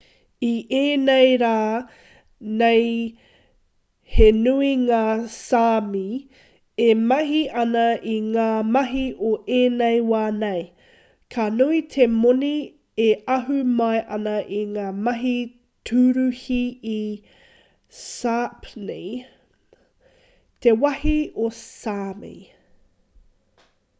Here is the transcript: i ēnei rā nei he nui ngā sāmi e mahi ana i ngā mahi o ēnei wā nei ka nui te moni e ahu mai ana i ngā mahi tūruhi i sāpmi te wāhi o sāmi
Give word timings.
i 0.45 0.49
ēnei 0.75 1.33
rā 1.39 1.57
nei 2.61 2.85
he 4.13 4.29
nui 4.37 4.69
ngā 4.85 5.01
sāmi 5.33 6.01
e 6.85 6.87
mahi 7.11 7.41
ana 7.65 7.83
i 8.13 8.15
ngā 8.29 8.47
mahi 8.79 9.03
o 9.27 9.31
ēnei 9.59 9.99
wā 10.13 10.23
nei 10.39 10.63
ka 11.37 11.45
nui 11.59 11.83
te 11.97 12.07
moni 12.15 12.51
e 13.09 13.11
ahu 13.35 13.59
mai 13.83 14.01
ana 14.19 14.35
i 14.63 14.65
ngā 14.73 14.89
mahi 15.09 15.35
tūruhi 15.91 16.59
i 16.95 16.99
sāpmi 18.01 18.99
te 20.67 20.77
wāhi 20.85 21.17
o 21.49 21.53
sāmi 21.65 22.37